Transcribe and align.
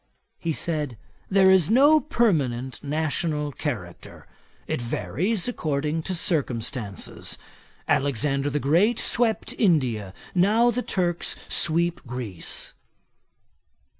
He 0.39 0.51
said, 0.51 0.97
'there 1.29 1.51
is 1.51 1.69
no 1.69 1.99
permanent 1.99 2.83
national 2.83 3.51
character; 3.51 4.25
it 4.65 4.81
varies 4.81 5.47
according 5.47 6.01
to 6.01 6.15
circumstances. 6.15 7.37
Alexander 7.87 8.49
the 8.49 8.59
Great 8.59 8.97
swept 8.97 9.53
India: 9.59 10.15
now 10.33 10.71
the 10.71 10.81
Turks 10.81 11.35
sweep 11.47 12.01
Greece.' 12.07 12.73